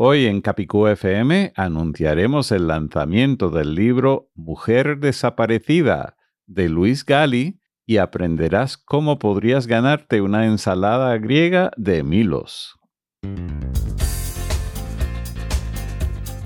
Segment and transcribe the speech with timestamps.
[0.00, 7.96] Hoy en Capicú FM anunciaremos el lanzamiento del libro Mujer desaparecida de Luis Gali y
[7.96, 12.78] aprenderás cómo podrías ganarte una ensalada griega de Milos.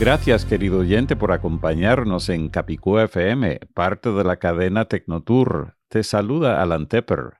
[0.00, 5.76] Gracias, querido oyente, por acompañarnos en Capicú FM, parte de la cadena Tecnotour.
[5.88, 7.38] Te saluda Alan Tepper.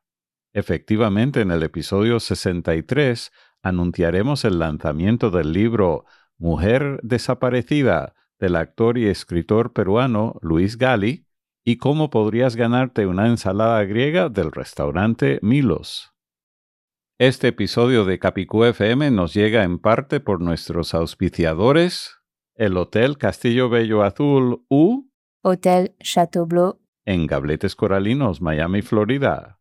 [0.52, 3.30] Efectivamente, en el episodio 63
[3.62, 6.04] anunciaremos el lanzamiento del libro
[6.36, 11.26] Mujer desaparecida del actor y escritor peruano Luis Gali
[11.64, 16.12] y cómo podrías ganarte una ensalada griega del restaurante Milos.
[17.20, 22.17] Este episodio de Capicú FM nos llega en parte por nuestros auspiciadores,
[22.58, 25.08] el Hotel Castillo Bello Azul U
[25.42, 29.60] Hotel Chateaubleu, en Gabletes Coralinos, Miami, Florida.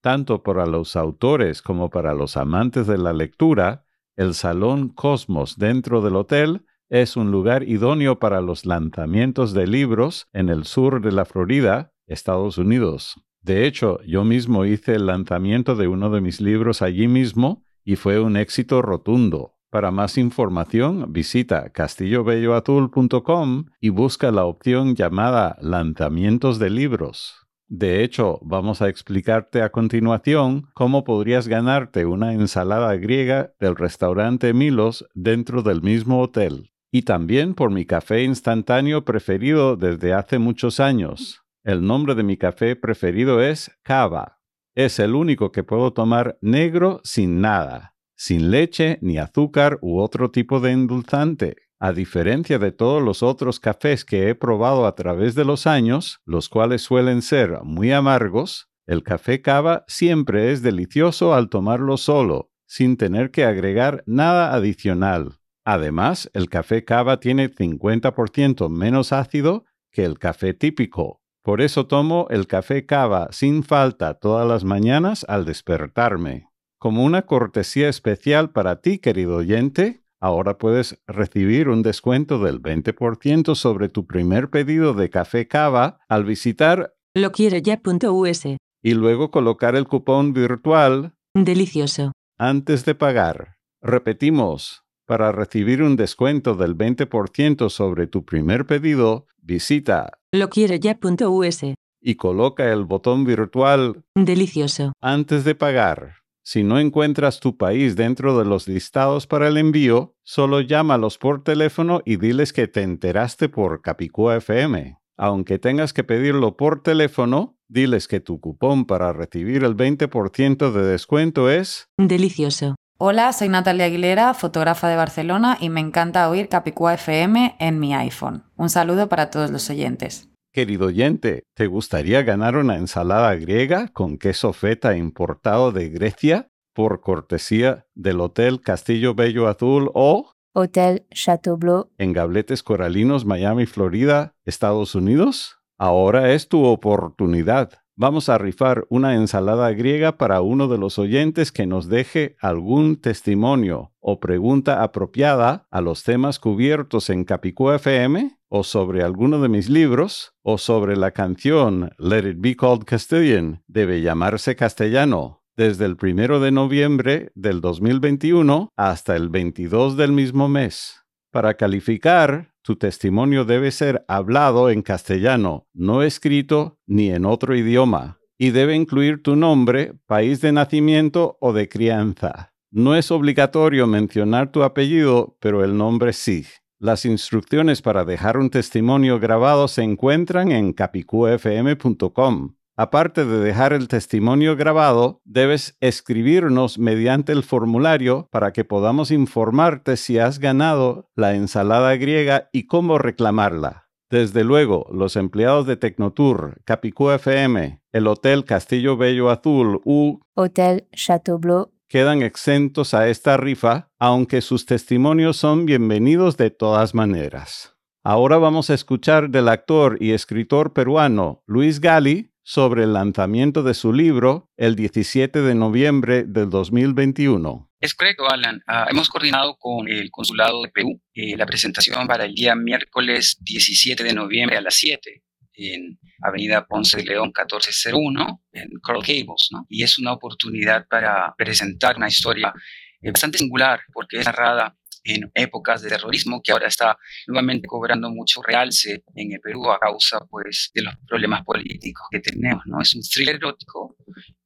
[0.00, 6.02] Tanto para los autores como para los amantes de la lectura, el Salón Cosmos dentro
[6.02, 11.10] del hotel es un lugar idóneo para los lanzamientos de libros en el sur de
[11.10, 13.20] la Florida, Estados Unidos.
[13.40, 17.96] De hecho, yo mismo hice el lanzamiento de uno de mis libros allí mismo y
[17.96, 19.55] fue un éxito rotundo.
[19.76, 27.46] Para más información, visita castillobelloazul.com y busca la opción llamada Lanzamientos de libros.
[27.68, 34.54] De hecho, vamos a explicarte a continuación cómo podrías ganarte una ensalada griega del restaurante
[34.54, 36.72] Milos dentro del mismo hotel.
[36.90, 41.42] Y también por mi café instantáneo preferido desde hace muchos años.
[41.64, 44.38] El nombre de mi café preferido es Cava.
[44.74, 50.30] Es el único que puedo tomar negro sin nada sin leche ni azúcar u otro
[50.30, 51.56] tipo de endulzante.
[51.78, 56.20] A diferencia de todos los otros cafés que he probado a través de los años,
[56.24, 62.50] los cuales suelen ser muy amargos, el café cava siempre es delicioso al tomarlo solo,
[62.66, 65.34] sin tener que agregar nada adicional.
[65.64, 71.20] Además, el café cava tiene 50% menos ácido que el café típico.
[71.42, 76.46] Por eso tomo el café cava sin falta todas las mañanas al despertarme.
[76.86, 83.56] Como una cortesía especial para ti, querido oyente, ahora puedes recibir un descuento del 20%
[83.56, 88.44] sobre tu primer pedido de café cava al visitar Lo quiero ya.us.
[88.84, 92.12] y luego colocar el cupón virtual Delicioso.
[92.38, 93.56] antes de pagar.
[93.82, 101.62] Repetimos, para recibir un descuento del 20% sobre tu primer pedido, visita Lo quiero ya.us.
[102.00, 104.92] y coloca el botón virtual Delicioso.
[105.00, 106.12] antes de pagar.
[106.48, 111.42] Si no encuentras tu país dentro de los listados para el envío, solo llámalos por
[111.42, 114.96] teléfono y diles que te enteraste por Capicúa FM.
[115.16, 120.82] Aunque tengas que pedirlo por teléfono, diles que tu cupón para recibir el 20% de
[120.84, 122.76] descuento es Delicioso.
[122.96, 127.92] Hola, soy Natalia Aguilera, fotógrafa de Barcelona y me encanta oír Capicúa FM en mi
[127.92, 128.44] iPhone.
[128.54, 130.28] Un saludo para todos los oyentes.
[130.56, 137.02] Querido oyente, ¿te gustaría ganar una ensalada griega con queso feta importado de Grecia por
[137.02, 144.94] cortesía del Hotel Castillo Bello Azul o Hotel Chateaubleu, en Gabletes Coralinos, Miami, Florida, Estados
[144.94, 145.58] Unidos?
[145.76, 147.72] Ahora es tu oportunidad.
[147.94, 152.96] Vamos a rifar una ensalada griega para uno de los oyentes que nos deje algún
[152.96, 159.48] testimonio o pregunta apropiada a los temas cubiertos en Capicú FM o sobre alguno de
[159.48, 165.86] mis libros o sobre la canción Let It Be Called Castilian debe llamarse castellano desde
[165.86, 171.02] el primero de noviembre del 2021 hasta el 22 del mismo mes.
[171.32, 178.18] Para calificar, tu testimonio debe ser hablado en castellano, no escrito ni en otro idioma,
[178.38, 182.52] y debe incluir tu nombre, país de nacimiento o de crianza.
[182.70, 186.44] No es obligatorio mencionar tu apellido, pero el nombre sí.
[186.78, 192.56] Las instrucciones para dejar un testimonio grabado se encuentran en capicufm.com.
[192.76, 199.96] Aparte de dejar el testimonio grabado, debes escribirnos mediante el formulario para que podamos informarte
[199.96, 203.88] si has ganado la ensalada griega y cómo reclamarla.
[204.10, 211.38] Desde luego, los empleados de Tecnotour, Capicú el Hotel Castillo Bello Azul u Hotel Château
[211.38, 217.76] Bleu quedan exentos a esta rifa, aunque sus testimonios son bienvenidos de todas maneras.
[218.02, 223.74] Ahora vamos a escuchar del actor y escritor peruano Luis Gali sobre el lanzamiento de
[223.74, 227.68] su libro el 17 de noviembre del 2021.
[227.80, 228.62] Es correcto, Alan.
[228.66, 233.36] Ah, hemos coordinado con el Consulado de Perú eh, la presentación para el día miércoles
[233.40, 235.25] 17 de noviembre a las 7
[235.56, 239.66] en Avenida Ponce de León 1401 en Coral Gables, ¿no?
[239.68, 242.52] Y es una oportunidad para presentar una historia
[243.00, 244.76] eh, bastante singular porque es narrada
[245.06, 246.98] en épocas de terrorismo que ahora está
[247.28, 252.20] nuevamente cobrando mucho realce en el Perú a causa pues de los problemas políticos que
[252.20, 252.80] tenemos, ¿no?
[252.80, 253.96] Es un thriller erótico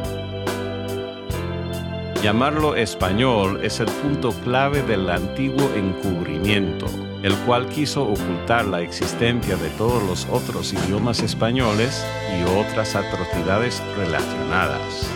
[2.23, 6.87] Llamarlo español es el punto clave del antiguo encubrimiento
[7.23, 12.05] el cual quiso ocultar la existencia de todos los otros idiomas españoles
[12.37, 15.09] y otras atrocidades relacionadas.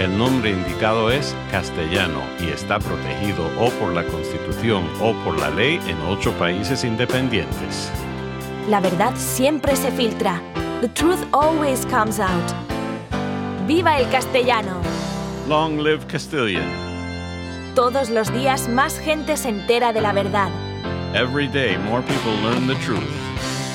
[0.00, 5.50] El nombre indicado es castellano y está protegido o por la Constitución o por la
[5.50, 7.92] ley en ocho países independientes.
[8.66, 10.40] La verdad siempre se filtra.
[10.80, 12.50] The truth always comes out.
[13.66, 14.99] ¡Viva el castellano!
[15.48, 16.68] Long live Castilian.
[17.74, 20.50] Todos los días más gente se entera de la verdad.
[21.14, 23.02] Every day more people learn the truth.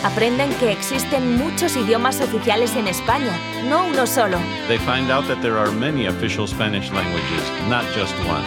[0.03, 3.37] Aprenden que existen muchos idiomas oficiales en España,
[3.67, 4.37] no uno solo.
[4.67, 8.43] They find out that there are many official Spanish languages, not just one.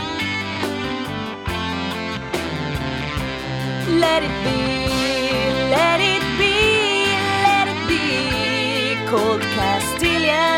[3.99, 4.88] Let it be,
[5.71, 7.07] let it be,
[7.43, 10.58] let it be, called Castilian.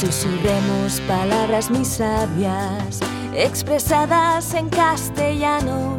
[0.00, 3.00] Susurremos palabras muy sabias
[3.34, 5.98] expresadas en castellano.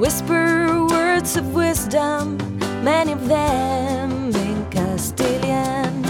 [0.00, 2.36] Whisper words of wisdom,
[2.82, 6.02] many of them in Castilian.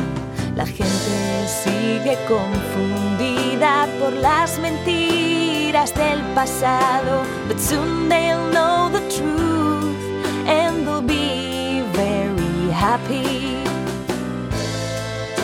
[0.56, 10.48] La gente sigue confundida por las mentiras del pasado, but soon they'll know the truth
[10.48, 13.63] and they'll be very happy.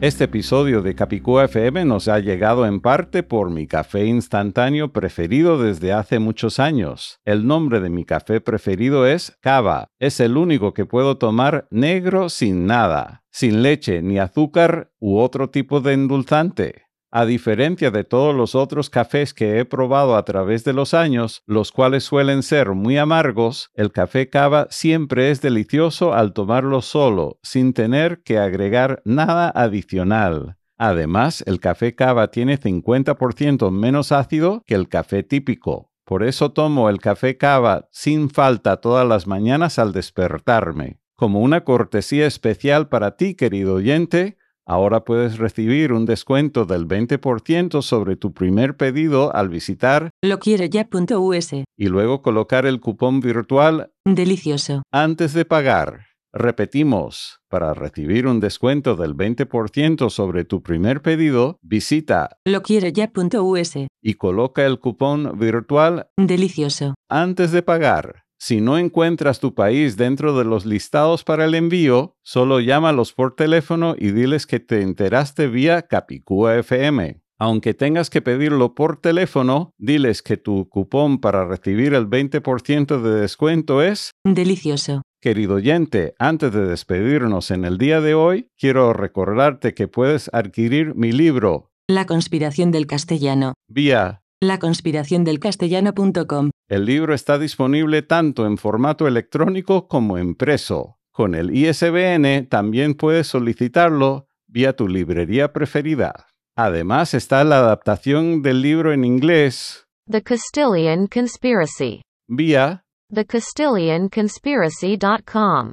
[0.00, 5.60] Este episodio de Capicúa FM nos ha llegado en parte por mi café instantáneo preferido
[5.60, 7.18] desde hace muchos años.
[7.24, 9.88] El nombre de mi café preferido es Cava.
[9.98, 15.50] Es el único que puedo tomar negro sin nada, sin leche ni azúcar u otro
[15.50, 16.87] tipo de endulzante.
[17.10, 21.42] A diferencia de todos los otros cafés que he probado a través de los años,
[21.46, 27.38] los cuales suelen ser muy amargos, el café cava siempre es delicioso al tomarlo solo,
[27.42, 30.58] sin tener que agregar nada adicional.
[30.76, 35.90] Además, el café cava tiene 50% menos ácido que el café típico.
[36.04, 41.00] Por eso tomo el café cava sin falta todas las mañanas al despertarme.
[41.14, 44.37] Como una cortesía especial para ti, querido oyente,
[44.70, 51.86] Ahora puedes recibir un descuento del 20% sobre tu primer pedido al visitar loquiereya.us y
[51.86, 54.82] luego colocar el cupón virtual Delicioso.
[54.92, 56.08] antes de pagar.
[56.34, 64.66] Repetimos, para recibir un descuento del 20% sobre tu primer pedido, visita loquiereya.us y coloca
[64.66, 66.94] el cupón virtual Delicioso.
[67.08, 68.27] antes de pagar.
[68.40, 73.34] Si no encuentras tu país dentro de los listados para el envío, solo llámalos por
[73.34, 77.20] teléfono y diles que te enteraste vía Capicúa FM.
[77.40, 83.20] Aunque tengas que pedirlo por teléfono, diles que tu cupón para recibir el 20% de
[83.20, 85.02] descuento es Delicioso.
[85.20, 90.94] Querido oyente, antes de despedirnos en el día de hoy, quiero recordarte que puedes adquirir
[90.94, 93.54] mi libro La conspiración del castellano.
[93.68, 96.50] vía laconspiraciondelcastellano.com.
[96.68, 100.98] El libro está disponible tanto en formato electrónico como impreso.
[101.12, 106.26] Con el ISBN también puedes solicitarlo vía tu librería preferida.
[106.56, 112.02] Además está la adaptación del libro en inglés The Castilian Conspiracy.
[112.28, 115.72] vía TheCastilianConspiracy.com.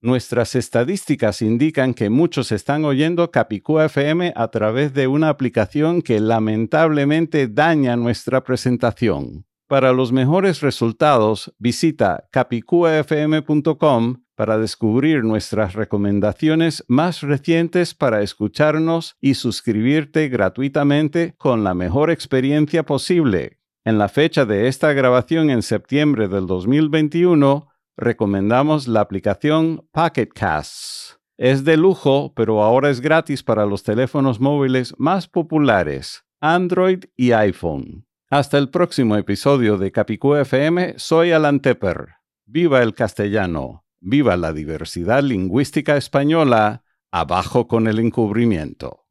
[0.00, 6.20] Nuestras estadísticas indican que muchos están oyendo Capicúa FM a través de una aplicación que
[6.20, 9.44] lamentablemente daña nuestra presentación.
[9.66, 19.34] Para los mejores resultados, visita capicuafm.com para descubrir nuestras recomendaciones más recientes para escucharnos y
[19.34, 23.58] suscribirte gratuitamente con la mejor experiencia posible.
[23.84, 27.66] En la fecha de esta grabación en septiembre del 2021,
[27.98, 31.18] recomendamos la aplicación Pocket Casts.
[31.36, 37.32] Es de lujo, pero ahora es gratis para los teléfonos móviles más populares, Android y
[37.32, 38.06] iPhone.
[38.30, 42.14] Hasta el próximo episodio de Capicú FM, soy Alan Tepper.
[42.46, 49.07] Viva el castellano, viva la diversidad lingüística española, abajo con el encubrimiento.